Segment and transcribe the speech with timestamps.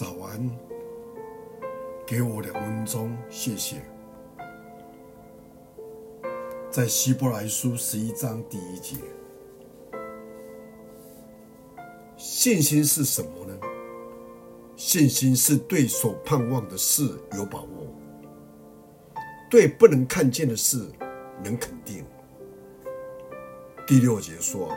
[0.00, 0.50] 早安，
[2.06, 3.82] 给我两分钟，谢谢。
[6.70, 8.96] 在希伯来书十一章第一节，
[12.16, 13.54] 信心是什么呢？
[14.74, 17.94] 信心是对所盼望的事有把握，
[19.50, 20.82] 对不能看见的事
[21.44, 22.06] 能肯定。
[23.86, 24.74] 第六节说，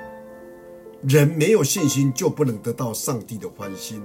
[1.07, 4.03] 人没有信心就不能得到上帝的欢心。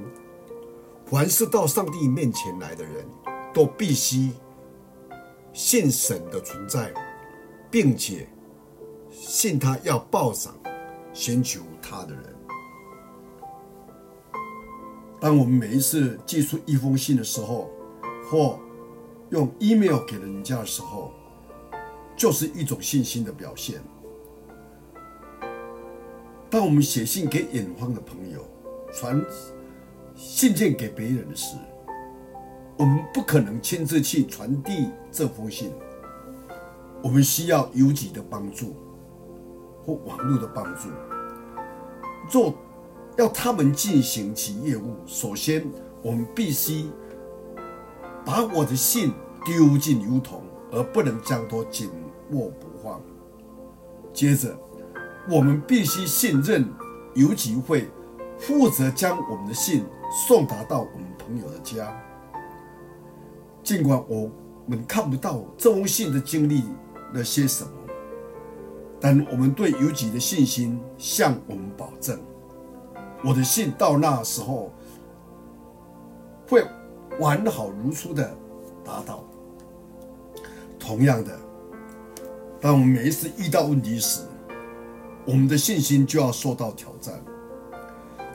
[1.11, 3.07] 凡是到上帝面前来的人，
[3.53, 4.31] 都必须
[5.53, 6.93] 信神的存在。
[7.71, 8.27] 并且
[9.11, 10.55] 信他要报赏
[11.13, 12.35] 寻求他的人。
[15.21, 17.71] 当我们每一次寄出一封信的时候，
[18.31, 18.59] 或
[19.31, 21.13] 用 email 给人家的时候，
[22.17, 23.83] 就是一种信心的表现。
[26.49, 28.43] 当我们写信给远方的朋友，
[28.93, 29.23] 传
[30.19, 31.57] 信件给别人时，
[32.77, 35.71] 我们不可能亲自去传递这封信。
[37.01, 38.75] 我们需要邮局的帮助
[39.85, 40.89] 或网络的帮助。
[42.33, 42.53] 若
[43.17, 45.65] 要他们进行其业务，首先
[46.03, 46.91] 我们必须
[48.25, 49.13] 把我的信
[49.45, 51.89] 丢进邮筒，而不能将它紧
[52.33, 53.01] 握不放。
[54.13, 54.59] 接着，
[55.31, 56.69] 我们必须信任
[57.15, 57.89] 邮局会
[58.39, 59.85] 负责将我们的信
[60.27, 61.95] 送达到我们朋友的家。
[63.63, 64.31] 尽管我
[64.67, 66.65] 们看不到这封信的经历。
[67.15, 67.71] 了些什么？
[69.01, 72.21] 但我们对邮局的信心向我们保证，
[73.25, 74.71] 我的信到那时候
[76.47, 76.63] 会
[77.19, 78.37] 完好如初的
[78.85, 79.25] 达到。
[80.79, 81.35] 同样的，
[82.61, 84.21] 当我们每一次遇到问题时，
[85.25, 87.15] 我们的信心就要受到挑战。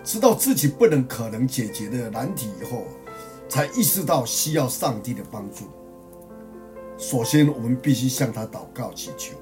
[0.04, 2.84] 知道自己不能可能解决的难题以后，
[3.48, 5.66] 才意识到需要上帝的帮助。
[6.98, 9.36] 首先，我们必须向他祷告祈求。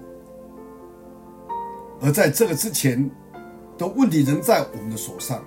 [2.00, 3.10] 而在这个之前，
[3.78, 5.44] 的问题仍在我们的手上。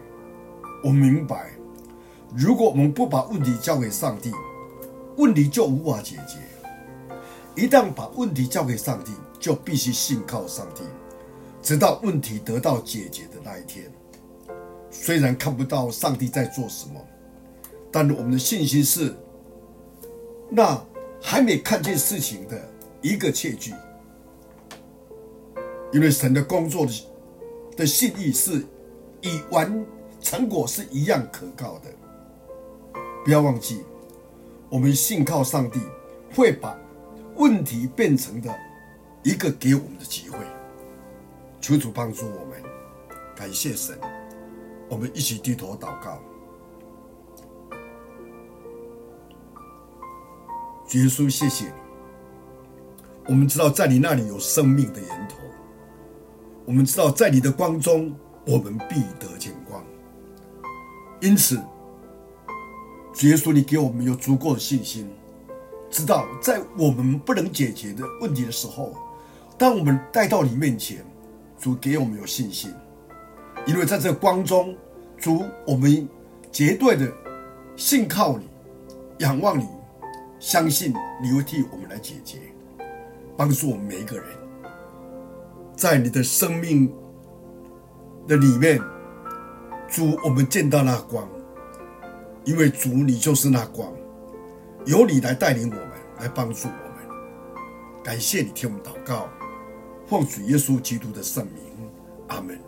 [0.82, 1.50] 我们明白，
[2.36, 4.32] 如果我们不把问题交给上帝，
[5.16, 6.38] 问题就无法解决。
[7.54, 10.82] 一旦把问题交给上帝，就必须信靠上帝，
[11.62, 13.90] 直到问题得到解决的那一天。
[14.94, 16.98] 虽然看不到上帝在做什么，
[17.92, 19.14] 但我们的信心是
[20.48, 20.82] 那。
[21.26, 23.72] 还没看见事情的一个切据，
[25.90, 26.92] 因为神的工作的
[27.78, 28.62] 的信义是
[29.22, 29.86] 以完
[30.20, 31.90] 成果是一样可靠的。
[33.24, 33.84] 不要忘记，
[34.68, 35.80] 我们信靠上帝
[36.34, 36.78] 会把
[37.36, 38.54] 问题变成的
[39.22, 40.36] 一个给我们的机会。
[41.58, 42.62] 求主帮助我们，
[43.34, 43.98] 感谢神，
[44.88, 46.18] 我们一起低头祷告。
[50.92, 51.72] 耶稣，谢谢你。
[53.26, 55.36] 我们知道，在你那里有生命的源头。
[56.66, 58.14] 我们知道，在你的光中，
[58.46, 59.84] 我们必得见光。
[61.20, 61.56] 因此，
[63.22, 65.10] 耶稣，你给我们有足够的信心，
[65.90, 68.94] 知道在我们不能解决的问题的时候，
[69.58, 71.04] 当我们带到你面前，
[71.58, 72.72] 主给我们有信心，
[73.66, 74.76] 因为在这光中，
[75.16, 76.08] 主，我们
[76.52, 77.10] 绝对的
[77.76, 78.48] 信靠你，
[79.18, 79.66] 仰望你。
[80.40, 80.92] 相信
[81.22, 82.36] 你会替我们来解决，
[83.34, 84.26] 帮助我们每一个人，
[85.74, 86.92] 在你的生命
[88.28, 88.78] 的里面，
[89.88, 91.26] 主，我们见到那光，
[92.44, 93.90] 因为主你就是那光，
[94.84, 97.64] 由你来带领我们，来帮助我们。
[98.02, 99.30] 感谢你听我们祷告，
[100.06, 101.90] 奉主耶稣基督的圣名，
[102.28, 102.58] 阿门。